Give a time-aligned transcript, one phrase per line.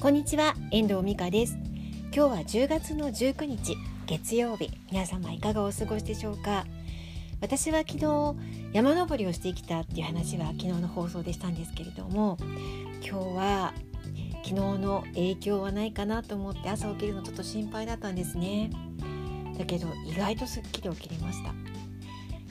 [0.00, 1.58] こんにちは遠藤美香です。
[2.14, 4.70] 今日は10月の19日月曜日。
[4.92, 6.66] 皆様いかがお過ごしでしょうか？
[7.40, 8.36] 私は昨日
[8.72, 12.38] 山登りをしてきたっていう話は昨日の放送でしたんですけれども
[13.04, 13.74] 今日は
[14.44, 18.70] 昨日の影響はないかなと思って朝起きるのちょっと心配だったんですね。
[19.58, 21.52] だけど意外とすっきり起きれました。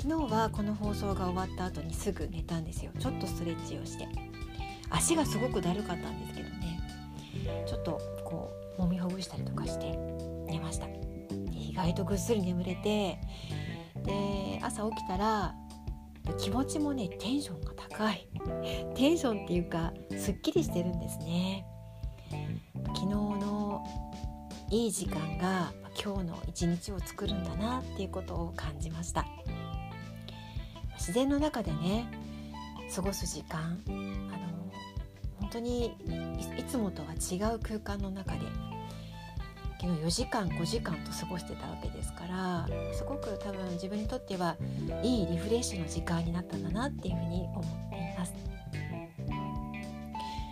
[0.00, 2.92] 昨日はこの放送が終わった後にすぐ寝たんですよ。
[3.00, 4.06] ちょっとストレッチをして。
[4.90, 6.78] 足がすごくだるかったんですけどね。
[7.66, 9.96] ちょっとこう揉みほぐしたりとかして
[10.46, 10.86] 寝ました。
[11.52, 13.18] 意外とぐっすり眠れて
[14.04, 15.54] で朝起きたら
[16.38, 18.28] 気持ちもねテンションが高い。
[18.94, 21.66] テンションっていうかすっきりしてるんですね。
[22.94, 23.84] 昨日の
[24.70, 29.26] いい時間が今日の一日を作るんだなっていうことを感じました。
[30.98, 32.06] 自然の中でね
[32.94, 34.51] 過ごす時間あの
[35.52, 35.94] 当に
[36.56, 38.40] いつもとは違う空間の中で
[39.80, 44.56] 昨日4時間5時間と過ごしてたわけですからすごく多分自分にとっては
[45.02, 48.32] いいリフレッシュの時間になったんだなっていうふうに思っています。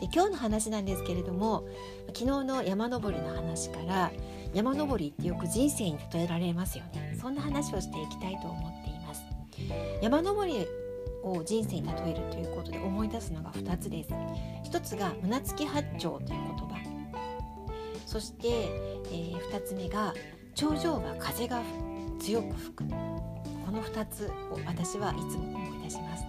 [0.00, 1.64] で今日の話なんですけれども
[2.08, 4.10] 昨日の山登りの話から
[4.52, 9.22] 山登りってよく人生に例えられますよねそんな話をしていきたいと思っています
[10.02, 10.66] 山登り
[11.22, 14.10] を人生に例えるということで思い出すのが2つです。
[14.70, 16.82] 1つが胸付き八丁という言葉。
[18.06, 20.14] そして、えー、2つ目が
[20.54, 21.62] 頂上は風が
[22.20, 22.84] 強く吹く。
[22.84, 26.24] この2つを私はいつも思い出します。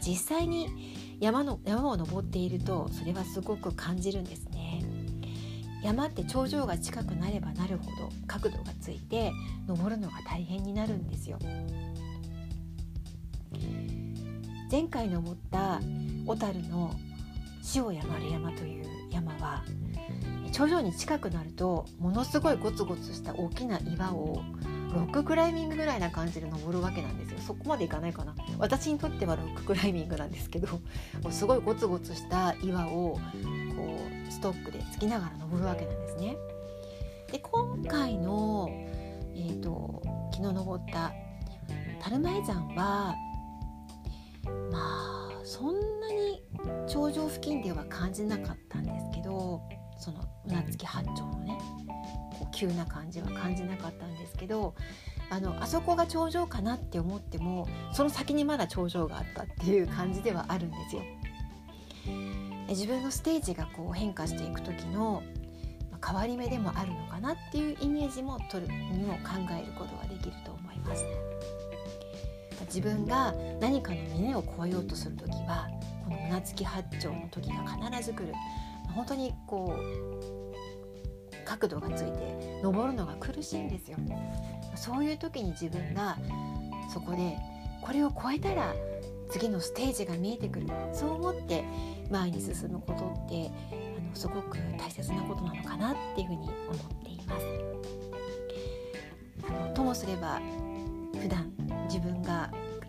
[0.00, 4.82] 実際に山の山を登っているとそれはすごく感じるんですね。
[5.84, 9.32] 山って頂上が近くなればなるほど角度がついて
[9.66, 11.38] 登るのが大変になるんですよ。
[14.72, 15.82] 前回登った
[16.26, 16.94] 小樽の
[17.74, 19.62] 塩山丸山という山は
[20.50, 24.42] 頂上に近くなるとものすごいゴツゴツした大きな岩を
[24.94, 27.38] ロッククライミングぐらいな感じで登るわけなんですよ。
[27.40, 28.34] そこまでいかないかな。
[28.58, 30.68] 私にとってはロッククライミングなんですけど
[31.22, 33.20] もうすごいゴツゴツした岩を
[33.76, 36.38] こうストックでつきながら登るわけなんですね。
[37.30, 38.70] で今回の、
[39.34, 40.02] えーと、
[40.32, 41.12] 昨日登った
[42.00, 43.14] 樽前山は
[45.52, 46.42] そんなに
[46.88, 49.60] 頂上付近では感じなかったんですけど
[49.98, 51.58] その船付八丁のね
[52.38, 54.74] こう急な感じは感じなかったんですけど
[55.28, 61.02] あのあそこが頂上かなって思ってもその先にまだ頂上があったっていう感じではあるんですよ。
[62.70, 65.22] 自分のステージがこう変化していく時の
[66.04, 70.71] 変わり目でもあるのかなっていうイメージも取るにも考えることができると思います。
[72.72, 75.68] 自分が何かの峰を越えようとする時は
[76.04, 78.32] この胸付き八丁の時が必ず来る。
[78.94, 83.98] 本当にこう角度がついて登るのが苦しいんですよ。
[84.74, 86.16] そういう時に自分が
[86.92, 87.36] そこで
[87.82, 88.74] これを超えたら
[89.30, 90.66] 次のステージが見えてくる。
[90.94, 91.64] そう思って
[92.10, 93.50] 前に進むことって
[93.98, 96.54] あのすごく大切なことなのかなっていうふうに思っ
[97.04, 97.46] ています。
[99.74, 100.40] ともすれば
[101.20, 101.52] 普段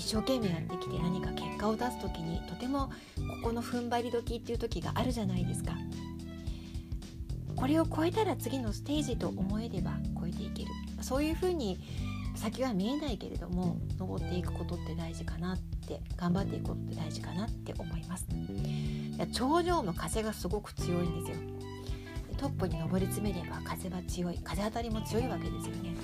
[0.00, 2.88] 一生懸命やってきて何か結果を出す時にとても
[3.42, 5.74] ここの踏ん張り時っていう時があるじゃないですか。
[7.54, 10.70] これを超えたら次のステージと思えれば超えていける。
[11.02, 11.78] そういうふうに
[12.34, 18.26] 先は見えないけれども登っていくことって大事かなって頑張っていくことって大事かなって思います。
[19.32, 21.36] 頂上の風がすごく強いんですよ。
[22.38, 24.38] トップに登り詰めれば風は強い。
[24.42, 25.94] 風当たりも強いわけですよね。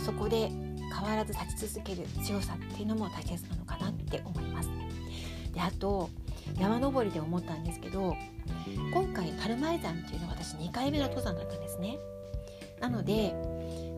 [0.00, 0.50] そこで
[0.96, 4.70] 変わらず立ち続ける強さっていうのも大切なのかなって思います。
[5.52, 6.10] であと
[6.58, 8.16] 山登りで思ったんですけど
[8.92, 11.98] 今回樽前山っていうのは私2回目の登山だったんですね。
[12.80, 13.34] なので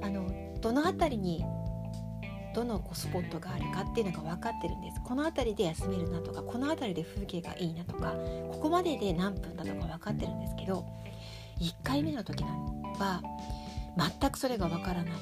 [0.02, 1.44] あのどの辺りに
[2.54, 5.00] どのスポットがあるかっていうのが分かってるんです。
[5.04, 8.14] この辺りで休めるなとかこの辺りで風景がいいなとか
[8.50, 10.86] ここまでで何分だとか分かってるんですけど
[11.60, 13.22] 1回目の時は
[13.98, 15.12] 全くそれが分からない。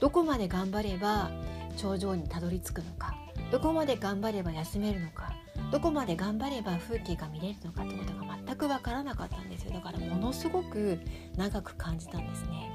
[0.00, 1.30] どこまで頑張れば
[1.76, 3.14] 頂上にたどり着くのか。
[3.52, 5.32] どこまで頑張れば休めるのか。
[5.70, 7.84] どこまで頑張れば風景が見れるのか。
[7.84, 9.72] ってことが全く分からなかったんですよ。
[9.72, 10.98] だからものすごく
[11.36, 12.70] 長く感じたんですね。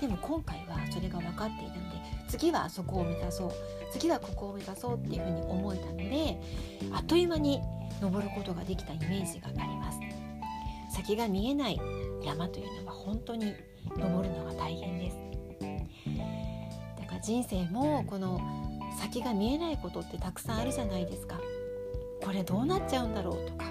[0.00, 1.96] でも今回はそれが分かっていたので
[2.26, 3.52] 次はそこを目指そう。
[3.92, 6.40] 次はここを目指そうっていうふうに思えたので
[6.92, 7.60] あっという間に
[8.00, 9.98] 登ることができたイメージがあります。
[10.94, 11.80] 先が見えない
[12.24, 13.54] 山というのは本当に
[13.96, 15.16] 登るのが大変です。
[17.00, 18.40] だから人生もこの
[18.98, 21.40] 先が見えないことってたくさんあるじゃないですか。
[22.22, 23.64] これどうなっちゃうんだろうとか。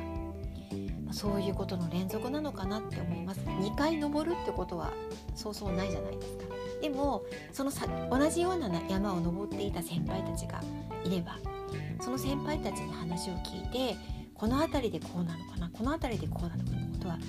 [1.14, 3.42] そういうことの連続なのかなって思います。
[3.42, 4.94] 2回登るってことは
[5.36, 6.46] そうそうないじゃないですか。
[6.82, 10.62] でもそのさ同じような山を登っていた先輩たちが
[11.04, 11.38] いれば
[12.00, 13.96] その先輩たちに話を聞いて
[14.34, 17.20] この辺りでこうなのかなこの辺りでこうなのかなことは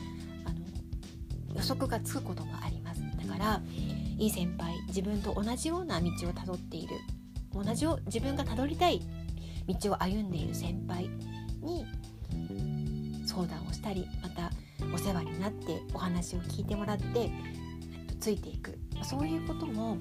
[1.55, 3.03] 予測がつくこともあります。
[3.17, 3.61] だから
[4.19, 6.97] いい先輩自分と同じような道をたどっている。
[7.55, 9.03] 同じを自分がたどりたい
[9.67, 11.11] 道を歩んでいる先輩
[11.61, 11.85] に
[13.27, 14.51] 相談をしたりまた
[14.95, 17.31] お世話になってお話を聞いてもらって
[18.21, 18.79] ついていく。
[19.03, 19.99] そういうことも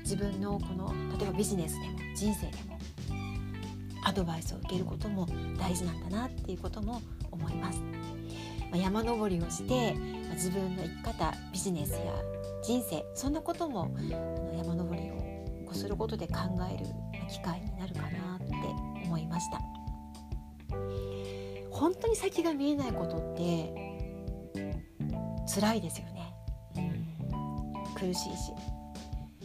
[0.00, 2.78] 自分のこの例えばビジネスでも人生でも
[4.02, 5.26] アドバイスを受けることも
[5.56, 7.00] 大事なんだなっていうことも
[7.30, 7.80] 思います。
[8.70, 9.94] ま山登りをして、
[10.28, 11.98] ま自分の生き方ビジネスや
[12.62, 13.94] 人生そんなことも
[14.56, 16.34] 山登りをすることで考
[16.72, 16.86] える
[17.28, 18.54] 機会になるかなって
[19.04, 19.60] 思いました。
[21.70, 23.72] 本当に先が見えないことって
[25.54, 26.34] 辛いですよね、
[26.76, 28.52] うん、苦しいし、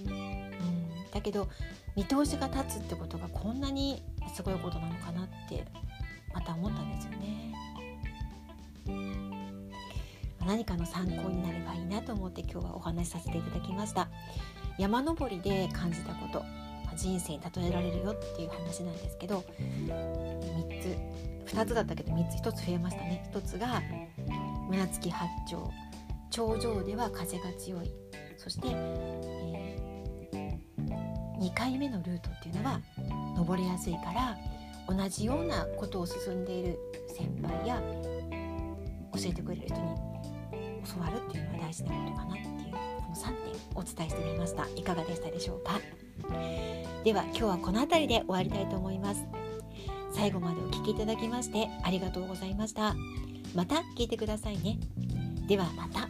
[0.06, 0.51] うん、
[1.13, 1.48] だけど
[1.95, 5.66] 見通しが立つってことがこんなにすごいことなのかなって
[6.33, 7.54] また思ったんですよね。
[10.45, 14.09] 何かの参考になればいいなと思って今日はお話しさせていただきました。
[14.77, 16.44] 山登りで感じたこと
[16.95, 19.44] 人生に例えられるよっていう話なんですけど
[19.88, 20.81] 3
[21.45, 23.30] つ2つだったけど3つ1つ増えましたね。
[23.33, 23.81] 1つが
[24.69, 25.71] 胸付八丁。
[26.31, 27.91] 頂上では風が強い。
[28.38, 32.81] そして、えー、2回目のルートっていうのは
[33.38, 34.38] 登りやすいから
[34.88, 36.77] 同じようなことを進んでいる
[37.07, 37.81] 先輩や
[39.13, 40.14] 教えてくれる人に
[40.93, 43.35] 教わるっていうのは大事なことかなっていうこの3点
[43.75, 44.67] お伝えしてみました。
[44.75, 45.79] いかがでしたでしょうか？
[47.03, 49.25] では今日はこの辺りで終わりたいと思います。
[50.13, 52.95] 最後までお聴きいただきましてありがとうございました。
[53.53, 54.79] また聞いてくださいね。
[55.47, 56.07] ではまた。